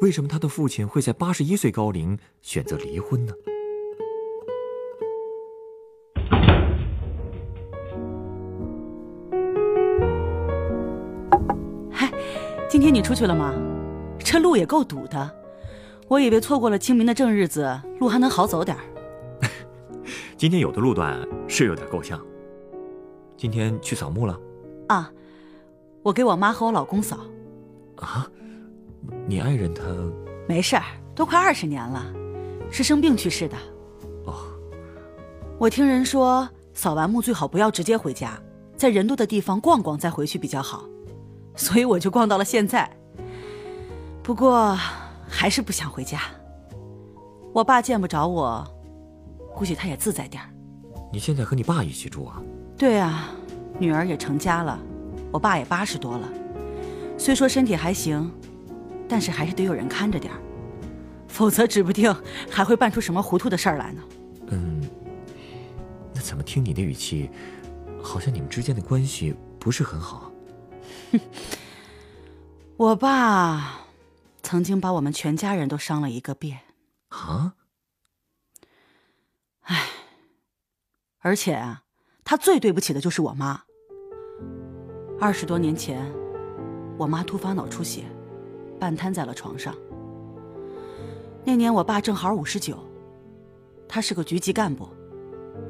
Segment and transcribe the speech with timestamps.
[0.00, 3.32] 为什么他的父亲会在八十一岁高龄选择离婚呢？
[11.90, 12.12] 嗨，
[12.68, 13.54] 今天你出去了吗？
[14.18, 15.30] 这路也够堵的，
[16.08, 18.82] 我以为错过了清明的正日子，路还能好走点儿。
[20.36, 21.16] 今天有的路段
[21.46, 22.20] 是有点够呛。
[23.36, 24.40] 今天去扫墓了？
[24.88, 25.12] 啊，
[26.02, 27.18] 我给我妈和我老公扫。
[27.96, 28.28] 啊，
[29.26, 29.82] 你爱人他？
[30.48, 32.04] 没事儿，都快二十年了，
[32.70, 33.56] 是生病去世的。
[34.26, 34.34] 哦，
[35.58, 38.38] 我听人说，扫完墓最好不要直接回家，
[38.76, 40.84] 在人多的地方逛逛再回去比较好，
[41.56, 42.90] 所以我就逛到了现在。
[44.22, 44.76] 不过
[45.28, 46.20] 还是不想回家。
[47.52, 48.66] 我爸见不着我，
[49.54, 50.50] 估计他也自在点儿。
[51.12, 52.42] 你现在和你爸一起住啊？
[52.76, 53.28] 对啊，
[53.78, 54.78] 女儿也成家了，
[55.30, 56.28] 我爸也八十多了，
[57.16, 58.28] 虽说身体还行，
[59.08, 60.40] 但是还是得有人看着点儿，
[61.28, 62.14] 否则指不定
[62.50, 64.02] 还会办出什么糊涂的事儿来呢。
[64.48, 64.82] 嗯，
[66.14, 67.30] 那怎么听你的语气，
[68.02, 70.32] 好像你们之间的关系不是很好？
[71.12, 71.20] 哼
[72.76, 73.80] 我爸
[74.42, 76.60] 曾经把我们全家人都伤了一个遍。
[77.08, 77.54] 啊？
[79.62, 79.86] 唉，
[81.20, 81.82] 而且啊。
[82.26, 83.62] 他最对不起的就是我妈。
[85.20, 86.10] 二十多年前，
[86.96, 88.04] 我妈突发脑出血，
[88.84, 89.74] 半瘫在了床上。
[91.42, 92.76] 那年我爸正好五十九，
[93.88, 94.86] 他是个局级干部，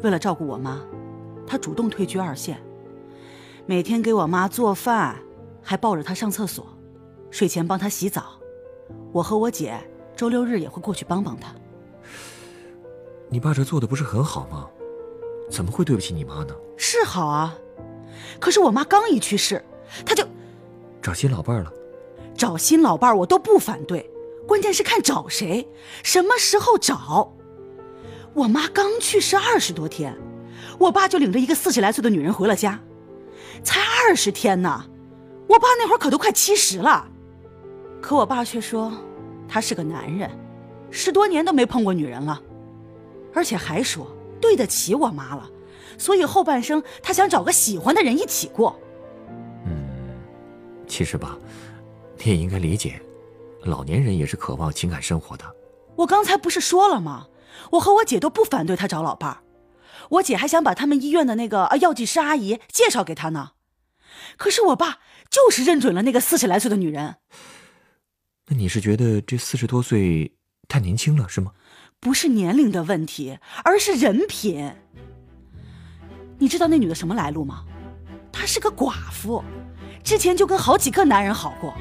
[0.02, 0.80] 为了照顾我妈，
[1.46, 2.60] 他主动退居二线，
[3.66, 5.14] 每天给我妈做饭，
[5.62, 6.66] 还抱着她上厕所，
[7.30, 8.32] 睡前帮她洗澡。
[9.12, 9.78] 我和我姐
[10.16, 11.54] 周六日也会过去帮帮她。
[13.28, 14.68] 你爸这做的不是很好吗？
[15.48, 16.52] 怎么会对不起你妈呢？
[16.76, 17.56] 是好啊，
[18.40, 19.64] 可是我妈刚一去世，
[20.04, 20.26] 他就
[21.00, 21.72] 找新老伴了。
[22.44, 24.10] 找新老伴我都不反对，
[24.46, 25.66] 关键是看找谁，
[26.02, 27.34] 什么时候找。
[28.34, 30.14] 我妈刚去世二十多天，
[30.78, 32.78] 我爸就领着一个四十来岁的女人回了家，
[33.62, 34.84] 才二十天呢。
[35.48, 37.08] 我爸那会儿可都快七十了，
[38.02, 38.92] 可我爸却说
[39.48, 40.30] 他是个男人，
[40.90, 42.38] 十多年都没碰过女人了，
[43.32, 44.06] 而且还说。
[44.38, 45.48] 对得起我妈了，
[45.96, 48.78] 所以后半生他想找个喜欢的人一起过。
[49.64, 49.72] 嗯，
[50.86, 51.38] 其实吧，
[52.30, 53.00] 也应该理解，
[53.62, 55.44] 老年人也是渴望情感生活的。
[55.96, 57.28] 我刚才不是说了吗？
[57.72, 59.42] 我和我姐都不反对他找老伴儿，
[60.10, 63.52] 我姐还想把他们医院的那个药剂师阿姨介绍给他呢。
[64.36, 64.98] 可是我爸
[65.30, 67.16] 就是认准了那个四十来岁的女人。
[68.48, 70.34] 那你是觉得这四十多岁
[70.68, 71.52] 太年轻了，是吗？
[72.00, 74.72] 不是年龄的问题，而是人品。
[76.38, 77.64] 你知道那女的什么来路吗？
[78.32, 79.42] 她是个寡妇，
[80.02, 81.72] 之前就跟好几个男人好过，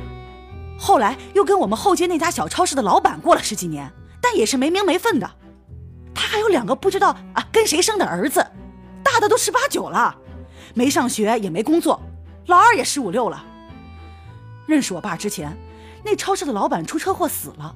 [0.77, 3.91] 后来又跟我们后街那家小超市的老板过了十几年，
[4.21, 5.29] 但也是没名没分的。
[6.13, 8.45] 他还有两个不知道啊跟谁生的儿子，
[9.03, 10.15] 大的都十八九了，
[10.73, 12.01] 没上学也没工作，
[12.47, 13.43] 老二也十五六了。
[14.67, 15.55] 认识我爸之前，
[16.03, 17.75] 那超市的老板出车祸死了。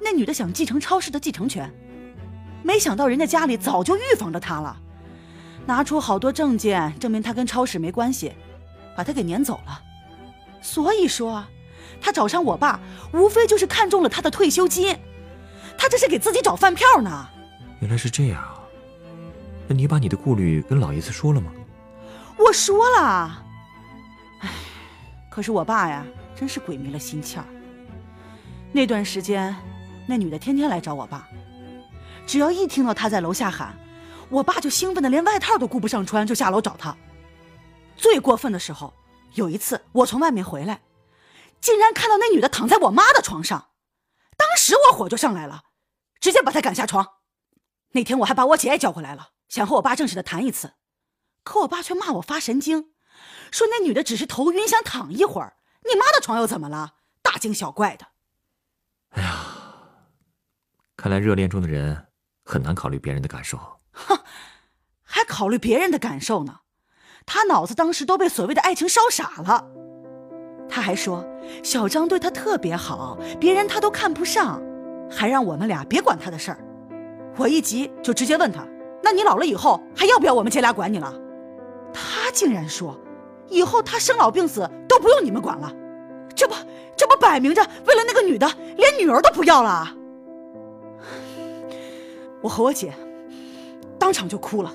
[0.00, 1.72] 那女的想继承超市的继承权，
[2.62, 4.76] 没想到人家家里早就预防着她了，
[5.66, 8.32] 拿出好多证件证明她跟超市没关系，
[8.96, 9.80] 把她给撵走了。
[10.60, 11.44] 所以说，
[12.00, 12.80] 她找上我爸，
[13.12, 14.96] 无非就是看中了他的退休金，
[15.78, 17.28] 他这是给自己找饭票呢。
[17.80, 18.60] 原来是这样啊！
[19.68, 21.50] 那你把你的顾虑跟老爷子说了吗？
[22.38, 23.44] 我说了。
[24.40, 24.50] 唉，
[25.30, 26.04] 可是我爸呀，
[26.34, 27.40] 真是鬼迷了心窍。
[28.72, 29.54] 那段时间。
[30.08, 31.26] 那女的天天来找我爸，
[32.28, 33.76] 只要一听到他在楼下喊，
[34.28, 36.96] 我爸就兴奋的连外套都顾不上穿，就下楼找他。
[37.96, 38.94] 最过分的时候，
[39.34, 40.78] 有一次我从外面回来，
[41.60, 43.70] 竟然看到那女的躺在我妈的床上，
[44.36, 45.64] 当时我火就上来了，
[46.20, 47.06] 直接把她赶下床。
[47.92, 50.74] 那天我还把我姐也叫过来了，想和我爸正式的谈一次，
[51.42, 52.92] 可我爸却骂我发神经，
[53.50, 55.56] 说那女的只是头晕想躺一会儿，
[55.88, 56.94] 你妈的床又怎么了？
[57.22, 58.06] 大惊小怪的。
[59.10, 59.44] 哎呀！
[60.96, 62.08] 看来热恋中的人
[62.44, 63.58] 很难考虑别人的感受。
[63.92, 64.18] 哼，
[65.02, 66.60] 还考虑别人的感受呢？
[67.24, 69.66] 他脑子当时都被所谓的爱情烧傻了。
[70.68, 71.24] 他还说
[71.62, 74.62] 小张对他特别好，别人他都看不上，
[75.10, 76.58] 还让我们俩别管他的事儿。
[77.36, 78.66] 我一急就直接问他
[79.02, 81.12] ：“那你老了以后还要不要我们姐俩管你了？”
[81.92, 82.98] 他竟然说
[83.48, 85.72] ：“以后他生老病死都不用你们管了。”
[86.34, 86.54] 这不，
[86.96, 88.46] 这不摆明着为了那个女的
[88.76, 89.88] 连女儿都不要了？
[92.42, 92.92] 我和我姐
[93.98, 94.72] 当场就哭了。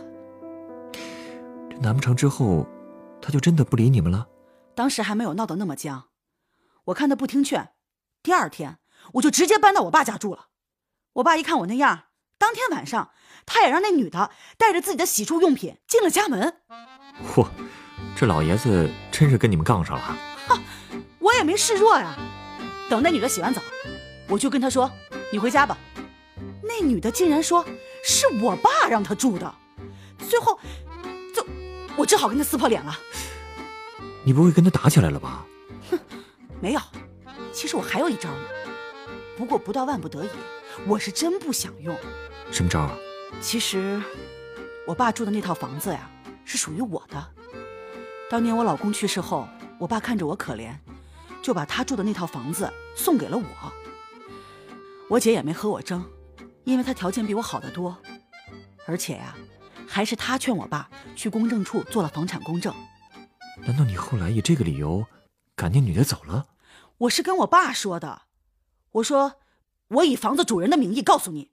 [1.69, 2.65] 这难不成之后
[3.21, 4.27] 他就真的不理你们了？
[4.75, 6.09] 当时还没有闹得那么僵，
[6.85, 7.73] 我看他不听劝，
[8.23, 8.79] 第二天
[9.13, 10.47] 我就直接搬到我爸家住了。
[11.13, 12.05] 我爸一看我那样，
[12.37, 13.11] 当天晚上
[13.45, 16.61] 他也让那女的带着自己的洗漱用品进了家门。
[17.35, 17.47] 嚯，
[18.15, 20.17] 这老爷子真是跟你们杠上了。
[20.47, 20.59] 哈，
[21.19, 22.15] 我也没示弱呀。
[22.89, 23.61] 等那女的洗完澡，
[24.27, 24.91] 我就跟她说
[25.31, 25.77] ：“你回家吧。”
[26.63, 27.65] 那女的竟然说
[28.03, 29.53] 是我爸让她住的，
[30.29, 30.57] 最后，
[31.35, 31.45] 就
[31.97, 32.97] 我只好跟她撕破脸了。
[34.23, 35.45] 你不会跟他打起来了吧？
[35.89, 35.99] 哼，
[36.59, 36.81] 没有。
[37.51, 38.45] 其实我还有一招呢，
[39.37, 40.29] 不过不到万不得已，
[40.87, 41.95] 我是真不想用。
[42.51, 42.95] 什么招啊？
[43.41, 44.01] 其实，
[44.85, 46.09] 我爸住的那套房子呀，
[46.45, 47.27] 是属于我的。
[48.29, 49.47] 当年我老公去世后，
[49.79, 50.73] 我爸看着我可怜，
[51.41, 53.43] 就把他住的那套房子送给了我。
[55.09, 56.05] 我姐也没和我争，
[56.63, 57.97] 因为她条件比我好得多，
[58.85, 59.35] 而且呀，
[59.87, 62.73] 还是她劝我爸去公证处做了房产公证。
[63.57, 65.05] 难道你后来以这个理由
[65.55, 66.47] 赶那女的走了？
[66.99, 68.23] 我是跟我爸说的，
[68.91, 69.39] 我说
[69.87, 71.51] 我以房子主人的名义告诉你，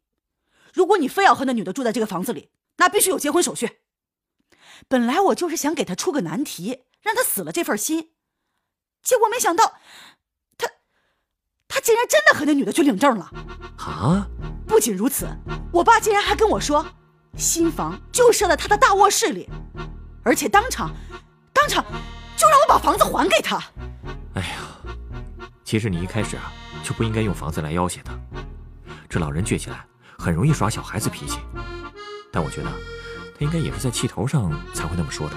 [0.72, 3.80] 如果你非要和那女的住在这个房子里，那必须有结婚手续。
[4.86, 8.12] 本来我就是想给他出个难题，让他死了这份心，
[9.02, 9.74] 结果没想到
[10.56, 10.68] 他
[11.66, 13.30] 他竟然真的和那女的去领证了。
[13.78, 14.28] 啊！
[14.66, 15.26] 不仅如此，
[15.72, 16.86] 我爸竟然还跟我说，
[17.36, 19.48] 新房就设在他的大卧室里，
[20.22, 20.94] 而且当场。
[21.68, 23.56] 就让我把房子还给他。
[24.34, 24.56] 哎呀，
[25.64, 28.12] 其实你一开始啊就不应该用房子来要挟他。
[29.08, 29.84] 这老人倔起来
[30.18, 31.38] 很容易耍小孩子脾气，
[32.32, 32.70] 但我觉得
[33.38, 35.36] 他应该也是在气头上才会那么说的。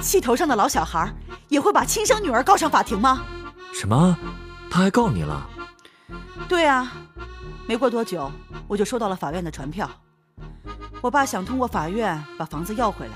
[0.00, 1.12] 气头上的老小孩
[1.48, 3.24] 也会把亲生女儿告上法庭吗？
[3.72, 4.16] 什么？
[4.70, 5.48] 他还告你了？
[6.48, 6.92] 对啊，
[7.66, 8.30] 没过多久
[8.66, 9.90] 我就收到了法院的传票。
[11.00, 13.14] 我爸想通过法院把房子要回来。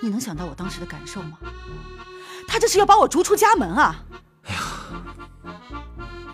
[0.00, 1.38] 你能想到我当时的感受吗？
[2.48, 4.04] 他这是要把我逐出家门啊！
[4.44, 4.60] 哎呀，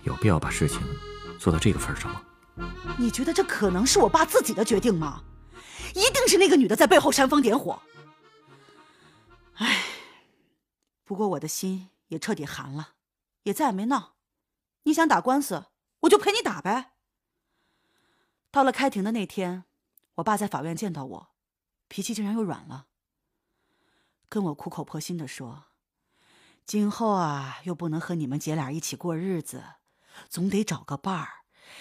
[0.04, 0.80] 有必要把事情
[1.38, 2.22] 做到这个份上吗？
[2.98, 5.22] 你觉得这可能是我爸自己的决定吗？
[5.94, 7.82] 一定是那个女的在背后煽风点火。
[9.54, 9.82] 唉，
[11.04, 12.94] 不过我的心也彻底寒了，
[13.42, 14.14] 也再也没闹。
[14.84, 15.66] 你想打官司，
[16.00, 16.92] 我就陪你打呗。
[18.50, 19.64] 到了开庭的那天，
[20.14, 21.28] 我爸在法院见到我，
[21.88, 22.86] 脾气竟然又软了。
[24.28, 25.67] 跟我苦口婆心的说
[26.67, 29.62] ：“今后啊，又不能和你们姐俩一起过日子，
[30.28, 31.28] 总得找个伴儿。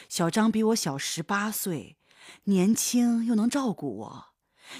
[0.10, 1.98] 小张比我小十八岁，
[2.46, 4.26] 年轻又能照顾我，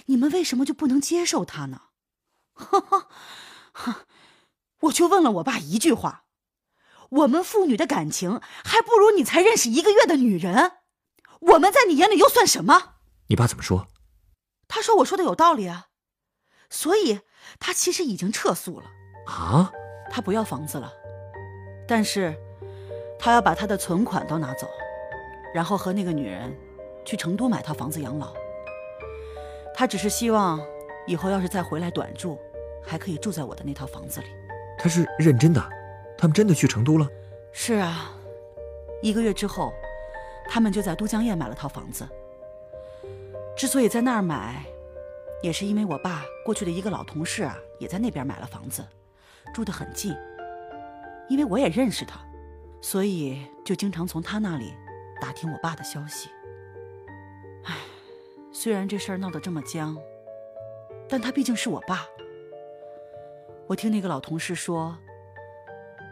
[0.06, 1.82] 你们为什么就不能接受他呢？”
[2.56, 3.10] 哈
[3.74, 4.06] 哈，
[4.82, 6.26] 我就问了我爸一句话
[7.10, 10.78] ：“我们父女的感情还不如你才认识一个月的女人，
[11.40, 12.96] 我们在你眼里又算什么？”
[13.28, 13.88] 你爸怎么说？
[14.68, 15.88] 他说我说的有道理啊，
[16.70, 17.20] 所以。
[17.60, 18.86] 他其实已经撤诉了
[19.28, 19.72] 啊！
[20.10, 20.92] 他不要房子了，
[21.88, 22.36] 但是，
[23.20, 24.68] 他要把他的存款都拿走，
[25.54, 26.52] 然后和那个女人
[27.06, 28.34] 去成都买套房子养老。
[29.76, 30.60] 他只是希望
[31.06, 32.38] 以后要是再回来短住，
[32.84, 34.28] 还可以住在我的那套房子里。
[34.78, 35.62] 他是认真的，
[36.18, 37.08] 他们真的去成都了？
[37.54, 38.12] 是啊，
[39.04, 39.72] 一个月之后，
[40.50, 42.06] 他们就在都江堰买了套房子。
[43.56, 44.66] 之所以在那儿买。
[45.46, 48.84] 也是因为我爸过去的一个老同事啊，也在那边买了房子，
[49.54, 50.12] 住得很近。
[51.30, 52.20] 因为我也认识他，
[52.82, 54.74] 所以就经常从他那里
[55.22, 56.32] 打听我爸的消息。
[57.66, 57.76] 唉，
[58.52, 59.96] 虽然这事儿闹得这么僵，
[61.08, 62.08] 但他毕竟是我爸。
[63.68, 64.98] 我听那个老同事说，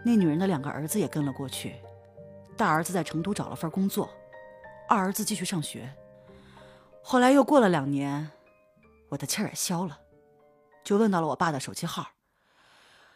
[0.06, 1.74] 那女人的两个儿子也跟了过去，
[2.56, 4.08] 大儿子在成都找了份工作，
[4.88, 5.92] 二儿子继续上学。
[7.02, 8.30] 后来又过了两年。
[9.14, 10.00] 我的气儿也消了，
[10.84, 12.12] 就问到了我爸的手机号，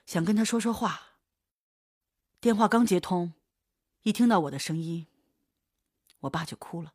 [0.06, 1.02] 想跟他说说话。
[2.40, 3.34] 电话刚接通，
[4.04, 5.08] 一听到我的声音，
[6.22, 6.94] 我爸就哭了。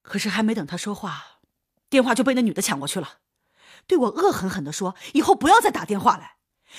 [0.00, 1.40] 可是还没等他说话，
[1.90, 3.18] 电话就被那女的抢过去了，
[3.86, 6.36] 对我恶狠狠地说：“以后不要再打电话来，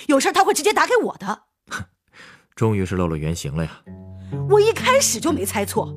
[0.07, 1.85] 有事他会直接打给我的。”哼，
[2.55, 3.83] 终于是露了原形了呀！
[4.49, 5.93] 我一开始就没猜错，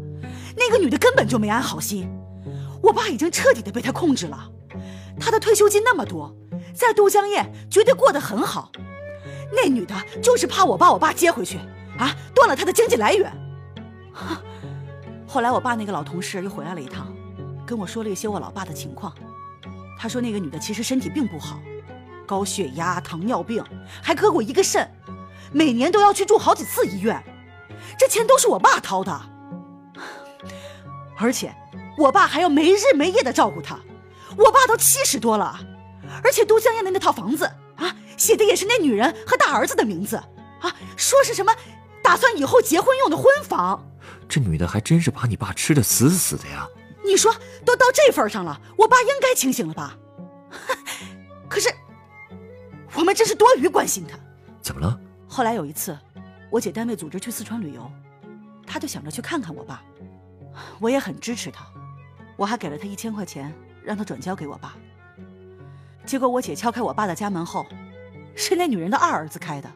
[0.55, 2.07] 那个女的根本就没安好心。
[2.83, 4.51] 我爸已经彻底的被他控制了，
[5.19, 6.35] 他的退休金那么多，
[6.75, 8.71] 在都江堰绝对过得很好，
[9.53, 11.59] 那女的就是怕我把我爸接回去，
[11.97, 13.33] 啊，断了他的经济来源。
[15.27, 17.07] 后来我爸那个老同事又回来了一趟，
[17.65, 19.15] 跟我说了一些我老爸的情况。
[19.99, 21.61] 他说那个女的其实身体并不好，
[22.27, 23.65] 高血压、糖尿病，
[24.03, 24.91] 还割过一个肾，
[25.53, 27.23] 每年都要去住好几次医院，
[27.97, 29.21] 这钱都是我爸掏的。
[31.17, 31.55] 而且
[31.99, 33.79] 我爸还要没日没夜的照顾她，
[34.37, 35.59] 我爸都七十多了，
[36.25, 37.45] 而且都江堰的那套房子
[37.77, 41.55] 啊，写的也是那女人和大儿子的名字啊，说是什么
[42.03, 43.85] 打算以后结婚用的婚房。
[44.29, 46.67] 这女的还真是把你爸吃的死死的呀！
[47.05, 47.35] 你说
[47.65, 49.97] 都到这份上了，我爸应该清醒了吧？
[51.49, 51.69] 可是
[52.95, 54.19] 我们真是多余关心他。
[54.63, 54.99] 怎么了？
[55.29, 55.99] 后来有一次，
[56.51, 57.91] 我姐单位组织去四川旅游，
[58.67, 59.83] 他就想着去看看我爸。
[60.79, 61.65] 我也很支持他，
[62.37, 63.53] 我还给了他一千块钱，
[63.85, 64.77] 让他转交给我爸。
[66.05, 67.65] 结果我姐敲开我爸的家门后，
[68.35, 69.71] 是那女人的二儿子开的。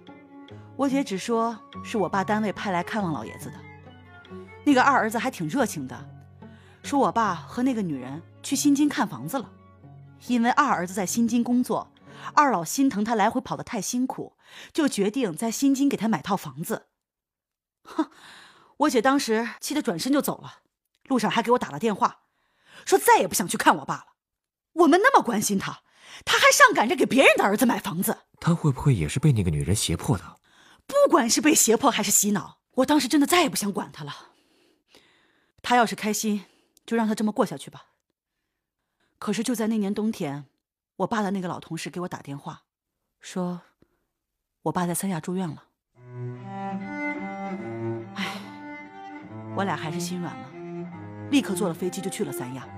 [0.77, 3.57] 我姐只说是我爸单位派来看望老爷子的。
[4.65, 5.97] 那个二儿子还挺热情的，
[6.83, 9.51] 说我爸和那个女人去新津看房子了，
[10.27, 11.93] 因为二儿子在新津工作，
[12.35, 14.37] 二老心疼他来回跑得太辛苦，
[14.73, 16.87] 就决定在新津给他买套房子。
[17.85, 18.11] 哼，
[18.79, 20.63] 我姐当时气得转身就走了。
[21.05, 22.19] 路上还给我打了电话，
[22.87, 24.07] 说再也不想去看我爸了。
[24.73, 25.83] 我们那么关心他，
[26.25, 28.16] 他还上赶着给别人的儿子买房子。
[28.40, 30.38] 他会不会也是被那个女人胁迫的？
[30.87, 34.14] 不管是被胁迫还是洗脑，我当时真的再也不想管他了。
[35.62, 36.45] 他要是开心，
[36.87, 37.87] 就让他这么过下去吧。
[39.19, 40.45] 可是就在那年冬天，
[40.97, 42.62] 我爸的那个老同事给我打电话，
[43.19, 43.62] 说
[44.62, 45.64] 我爸在三亚住院了。
[48.14, 48.40] 唉，
[49.57, 50.50] 我俩还是心软了。
[51.31, 52.69] 立刻坐了飞机就去了三亚，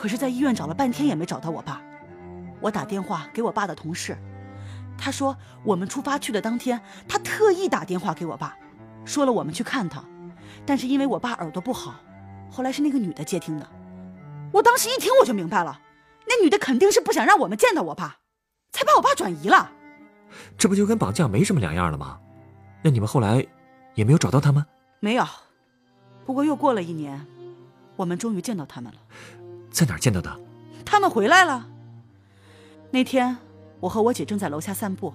[0.00, 1.82] 可是，在医院找了半天也没找到我爸。
[2.58, 4.16] 我打电话给我爸的同事，
[4.96, 8.56] 他说我们出发去的当天，他特意打电话给我爸，
[9.04, 10.02] 说了我们去看他，
[10.64, 11.96] 但是因为我爸耳朵不好，
[12.50, 13.68] 后来是那个女的接听的。
[14.54, 15.78] 我当时一听我就明白了，
[16.26, 18.20] 那女的肯定是不想让我们见到我爸，
[18.72, 19.70] 才把我爸转移了。
[20.56, 22.18] 这不就跟绑架没什么两样了吗？
[22.80, 23.46] 那你们后来
[23.96, 24.64] 也没有找到他们？
[24.98, 25.26] 没有。
[26.24, 27.26] 不过又过了一年，
[27.96, 28.98] 我们终于见到他们了。
[29.70, 30.40] 在哪儿见到的？
[30.84, 31.68] 他们回来了。
[32.90, 33.36] 那天，
[33.78, 35.14] 我和我姐正在楼下散步，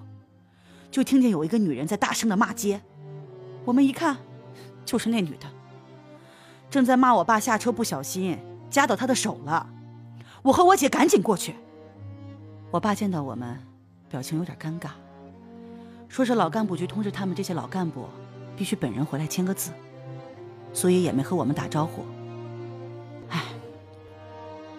[0.90, 2.80] 就听见有一个女人在大声的骂街。
[3.64, 4.16] 我们一看，
[4.84, 5.46] 就是那女的，
[6.70, 8.38] 正在骂我爸下车不小心
[8.70, 9.68] 夹到她的手了。
[10.42, 11.54] 我和我姐赶紧过去。
[12.70, 13.58] 我爸见到我们，
[14.08, 14.90] 表情有点尴尬，
[16.08, 18.06] 说是老干部局通知他们这些老干部，
[18.56, 19.70] 必须本人回来签个字。
[20.72, 22.04] 所以也没和我们打招呼。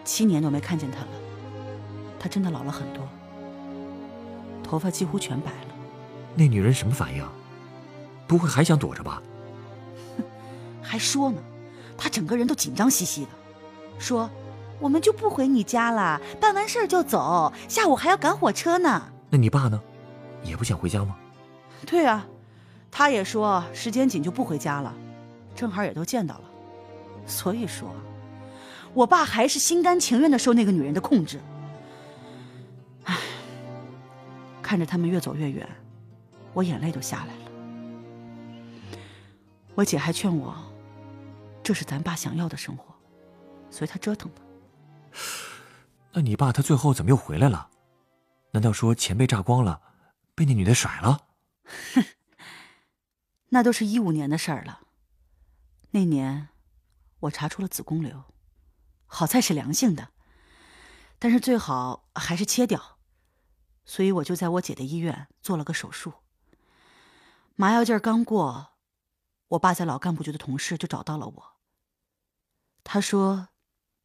[0.07, 1.07] 唉，七年都没看见他了，
[2.17, 3.05] 他真的老了很多，
[4.63, 5.67] 头发几乎全白了。
[6.33, 7.27] 那女人什么反应？
[8.25, 9.21] 不会还想躲着吧？
[10.17, 10.23] 哼
[10.81, 11.41] 还说呢，
[11.97, 13.31] 她整个人都紧张兮兮的，
[13.99, 14.29] 说
[14.79, 19.77] ：“我们就不回你家了，办完事儿就走，下午还要赶火车呢。”那你爸呢？
[20.41, 21.17] 也不想回家吗？
[21.85, 22.25] 对啊，
[22.89, 24.93] 他也说时间紧就不回家了。
[25.53, 26.43] 正好也都见到了，
[27.25, 27.89] 所以说，
[28.97, 31.39] 我爸还是心甘情愿的受那个女人的控制。
[33.03, 33.15] 唉，
[34.59, 35.69] 看着他们越走越远，
[36.51, 37.51] 我眼泪都下来了。
[39.75, 40.55] 我姐还劝我，
[41.61, 42.91] 这是咱爸想要的生活，
[43.69, 44.41] 随他折腾吧。
[46.13, 47.69] 那你爸他最后怎么又回来了？
[48.53, 49.79] 难道说钱被榨光了，
[50.33, 51.21] 被那女的甩了？
[51.93, 52.03] 哼，
[53.49, 54.79] 那都是一五年的事儿了。
[55.91, 56.47] 那年，
[57.19, 58.23] 我查出了子宫瘤，
[59.07, 60.09] 好在是良性的，
[61.17, 62.99] 但是最好还是切掉，
[63.85, 66.13] 所以我就在我姐的医院做了个手术。
[67.55, 68.73] 麻药劲儿刚过，
[69.47, 71.43] 我爸在老干部局的同事就找到了我。
[72.83, 73.47] 他说，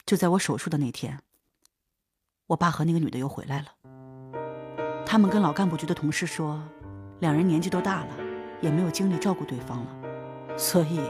[0.07, 1.21] 就在我手术的那天，
[2.47, 3.75] 我爸和那个女的又回来了。
[5.05, 6.63] 他们跟老干部局的同事说，
[7.21, 8.17] 两人年纪都大了，
[8.63, 11.01] 也没有精力照顾对方了，所以。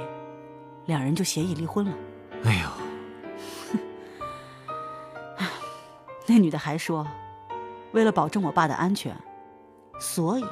[0.87, 1.97] 两人就协议离婚了。
[2.43, 2.69] 哎呦，
[6.33, 7.07] 那女的还说，
[7.93, 9.15] 为了保证我爸的安全，
[10.01, 10.45] 所以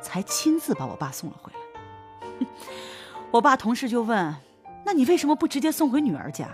[0.00, 2.46] 才亲自把我爸送了回来。
[3.30, 4.34] 我爸同事就问
[4.86, 6.48] ：“那你为什么不直接送回女儿家？”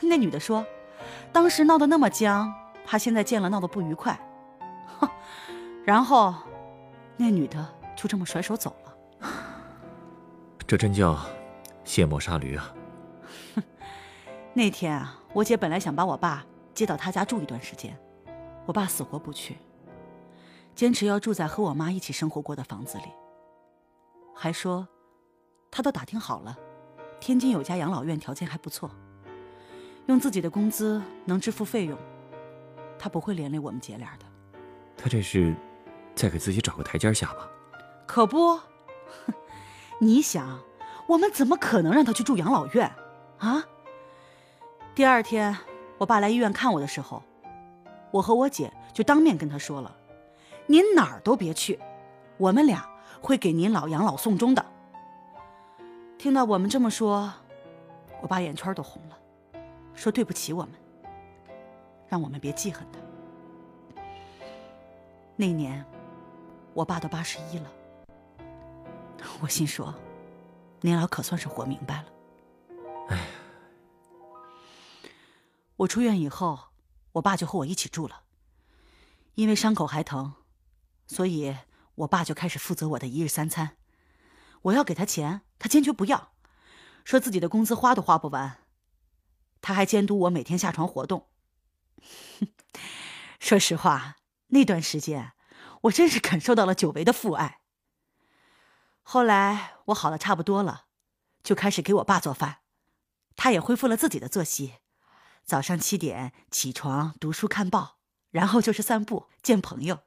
[0.00, 0.64] 那女的说
[1.34, 2.54] ：“当时闹得那么僵，
[2.86, 4.16] 怕现在见了闹得不愉快。”
[5.00, 5.10] 哼，
[5.84, 6.32] 然后
[7.16, 9.28] 那女的就这么甩手走了。
[10.64, 11.18] 这真叫……
[11.82, 12.72] 卸磨杀驴啊！
[14.54, 16.46] 那天啊，我姐本来想把我爸
[16.78, 17.98] 接到他家住一段时间，
[18.64, 19.56] 我爸死活不去。
[20.76, 23.06] 坚持要住在和我妈一起生活过的房子里，
[24.32, 24.86] 还说
[25.72, 26.56] 他都打听好了，
[27.18, 28.88] 天津有家养老院，条件还不错，
[30.06, 31.98] 用自己的工资能支付费用，
[32.96, 34.24] 他不会连累我们姐俩的。
[34.96, 35.52] 他这是
[36.14, 37.50] 在给自己找个台阶下吧？
[38.06, 38.56] 可不，
[39.98, 40.60] 你想，
[41.08, 42.88] 我们怎么可能让他去住养老院
[43.38, 43.64] 啊？
[44.94, 45.56] 第二天，
[45.98, 47.22] 我爸来医院看我的时候，
[48.12, 49.94] 我和我姐就当面跟他说了
[50.66, 51.78] ：“您哪儿都别去，
[52.36, 52.88] 我们俩
[53.20, 54.64] 会给您老养老送终的。”
[56.16, 57.32] 听到我们这么说，
[58.22, 59.18] 我爸眼圈都红了，
[59.92, 60.70] 说对不起我们，
[62.08, 64.02] 让我们别记恨他。
[65.34, 65.84] 那年，
[66.74, 67.70] 我爸都八十一了，
[69.40, 69.92] 我心说，
[70.80, 72.04] 您老可算是活明白了。
[73.08, 73.18] 哎。
[75.78, 76.70] 我出院以后，
[77.12, 78.24] 我爸就和我一起住了。
[79.34, 80.34] 因为伤口还疼，
[81.06, 81.56] 所以
[81.94, 83.76] 我爸就开始负责我的一日三餐。
[84.62, 86.32] 我要给他钱，他坚决不要，
[87.04, 88.64] 说自己的工资花都花不完。
[89.60, 91.28] 他还监督我每天下床活动。
[93.38, 94.16] 说实话，
[94.48, 95.32] 那段时间
[95.82, 97.60] 我真是感受到了久违的父爱。
[99.02, 100.86] 后来我好的差不多了，
[101.44, 102.58] 就开始给我爸做饭，
[103.36, 104.74] 他也恢复了自己的作息。
[105.48, 107.96] 早上七点起床读书看报，
[108.30, 110.00] 然后就是散步见朋友。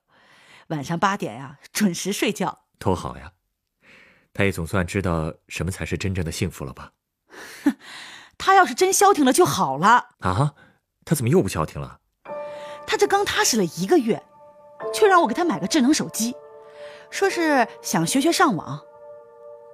[0.67, 2.59] 晚上八点呀，准时睡觉。
[2.77, 3.31] 多好呀！
[4.33, 6.91] 他也总算知道什么才是真正的幸福了吧？
[7.63, 7.75] 哼，
[8.37, 10.53] 他要是真消停了就好了啊！
[11.05, 12.01] 他怎么又不消停了？
[12.85, 14.23] 他这刚踏实了一个月，
[14.93, 16.35] 却让我给他买个智能手机，
[17.09, 18.79] 说是想学学上网。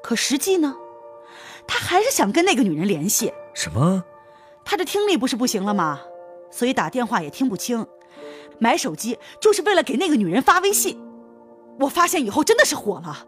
[0.02, 0.78] 可实际呢，
[1.68, 3.34] 他还是想跟那个女人联系。
[3.54, 4.06] 什么？
[4.70, 6.02] 他的听力不是不行了吗？
[6.52, 7.88] 所以打电话也听不清。
[8.60, 11.02] 买手机就是为了给那个女人发微信。
[11.80, 13.26] 我发现以后真的是火了。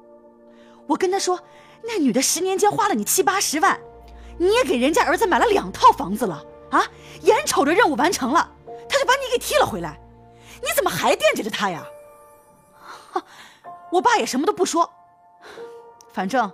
[0.86, 1.39] 我跟他说，
[1.86, 3.79] 那女的十年间花了你七八十万，
[4.38, 6.84] 你也给人家儿子买了两套房子了啊！
[7.21, 8.52] 眼瞅着任务完成了，
[8.89, 9.97] 他就把你给踢了回来。
[10.62, 11.86] 你怎么还惦记着他呀？
[13.93, 14.91] 我爸也什么都不说，
[16.12, 16.52] 反正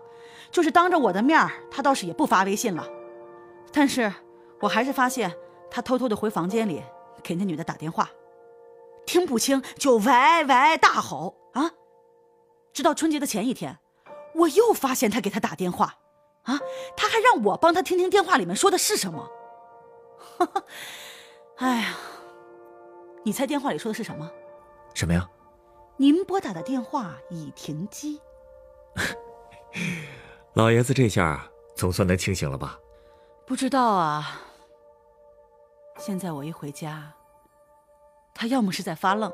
[0.51, 2.87] 就是当着我的面他倒是也不发微信了。
[3.71, 4.13] 但是。
[4.65, 5.31] 我还是发现
[5.69, 6.83] 他偷偷的回房间里
[7.23, 8.09] 给那女的打电话，
[9.05, 11.71] 听不清就喂喂大吼啊！
[12.73, 13.77] 直到春节的前一天，
[14.33, 15.95] 我又发现他给他打电话，
[16.43, 16.59] 啊，
[16.97, 19.29] 他还让我帮他听听电话里面说的是什么。
[21.57, 21.95] 哎呀，
[23.23, 24.29] 你猜电话里说的是什么？
[24.95, 25.29] 什么呀？
[25.97, 28.19] 您拨打的电话已停机。
[30.53, 32.79] 老爷子这下总算能清醒了吧？
[33.45, 34.41] 不知道啊。
[35.97, 37.11] 现在我一回家，
[38.33, 39.31] 他要么是在发愣，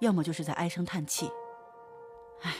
[0.00, 1.30] 要么就是在唉声叹气。
[2.42, 2.54] 哎，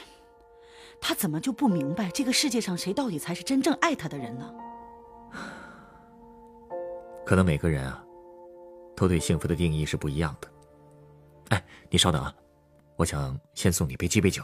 [1.01, 4.53] 他怎么就不明白这个世界上谁到底才是真正爱他的人呢？
[7.25, 8.03] 可能每个人啊，
[8.95, 10.47] 都对幸福的定义是不一样的。
[11.49, 12.33] 哎，你稍等啊，
[12.95, 14.43] 我想先送你杯鸡尾酒。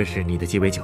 [0.00, 0.82] 这是你的鸡尾酒，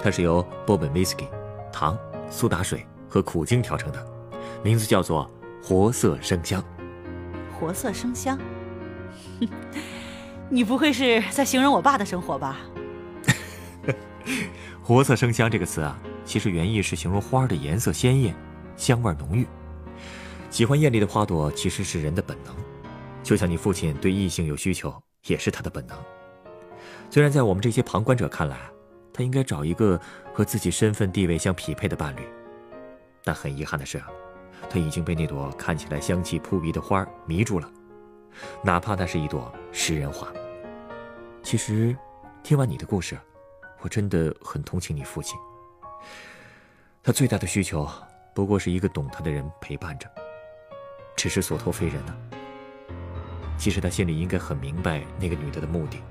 [0.00, 1.26] 它是由波本威士忌、
[1.72, 1.98] 糖、
[2.30, 4.06] 苏打水和苦精调成的，
[4.62, 5.28] 名字叫做
[5.60, 6.62] “活色生香”。
[7.58, 8.38] 活色生香，
[10.48, 12.60] 你不会是在形容我爸的生活吧
[14.80, 18.32] ？“活色生香”这个词啊，其实原意是形容花的颜色鲜艳，
[18.76, 19.44] 香味浓郁。
[20.48, 22.54] 喜欢艳丽的花朵其实是人的本能，
[23.20, 24.94] 就像你父亲对异性有需求，
[25.26, 25.98] 也是他的本能。
[27.14, 28.58] 虽然在我们这些旁观者看来，
[29.12, 30.00] 他应该找一个
[30.32, 32.22] 和自己身份地位相匹配的伴侣，
[33.22, 34.02] 但很遗憾的是，
[34.68, 37.70] 他已经被那朵看起来香气扑鼻的花迷住了，
[38.64, 40.26] 哪怕那是一朵食人花。
[41.40, 41.96] 其实，
[42.42, 43.16] 听完你的故事，
[43.82, 45.38] 我真的很同情你父亲。
[47.00, 47.88] 他最大的需求
[48.34, 50.10] 不过是一个懂他的人陪伴着，
[51.14, 52.16] 只是所托非人呢。
[53.56, 56.02] 其实他心里应该很明白那个女的的目的。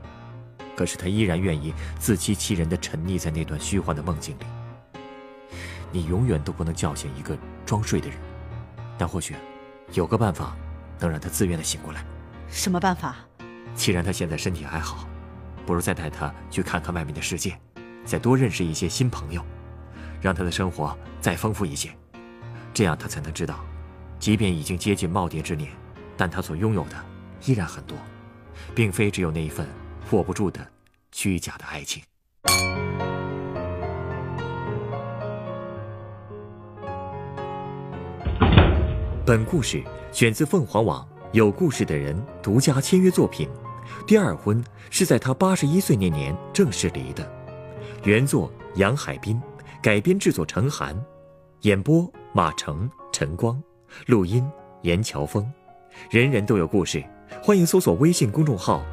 [0.76, 4.46] 可是他依然愿意自欺欺人的沉溺在那段虚幻的梦境里。
[5.92, 8.18] 你永远都不能叫醒一个装睡的人，
[8.98, 9.36] 但或许
[9.94, 10.56] 有个办法
[11.00, 12.04] 能让他自愿的醒过来。
[12.50, 13.16] 什么办法？
[13.76, 15.08] 既然他现在身体还好，
[15.66, 17.56] 不如再带他去看看外面的世界，
[18.06, 19.44] 再多认识一些新朋友，
[20.22, 21.90] 让他的生活再丰富一些，
[22.74, 23.64] 这样他才能知道，
[24.20, 25.72] 即便已经接近耄耋之年，
[26.18, 26.96] 但他所拥有的
[27.46, 27.98] 依然很多，
[28.76, 29.68] 并非只有那一份
[30.14, 30.66] 握不住的
[31.12, 32.02] 虚假的爱情。
[39.26, 43.50] 本故事选自凤凰网有故事的人独家签约作品，
[44.06, 47.28] 《第二婚》是在他八十一岁那年正式离的。
[48.04, 49.42] 原作杨海滨，
[49.82, 50.96] 改编制作陈寒，
[51.62, 53.62] 演播马成、陈光，
[54.08, 54.46] 录音
[54.82, 55.50] 严乔峰。
[56.10, 57.02] 人人都有故事，
[57.42, 58.84] 欢迎搜索微信公众号“